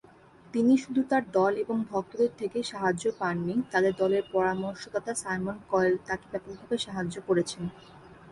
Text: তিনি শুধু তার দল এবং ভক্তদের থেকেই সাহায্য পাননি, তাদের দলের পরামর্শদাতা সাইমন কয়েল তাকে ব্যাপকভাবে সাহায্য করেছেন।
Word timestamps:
তিনি 0.45 0.73
শুধু 0.77 1.01
তার 1.03 1.23
দল 1.31 1.53
এবং 1.55 1.77
ভক্তদের 1.91 2.31
থেকেই 2.37 2.65
সাহায্য 2.71 3.03
পাননি, 3.19 3.55
তাদের 3.71 3.93
দলের 3.97 4.23
পরামর্শদাতা 4.31 5.13
সাইমন 5.15 5.57
কয়েল 5.71 5.95
তাকে 6.07 6.25
ব্যাপকভাবে 6.31 6.77
সাহায্য 6.77 7.15
করেছেন। 7.27 7.63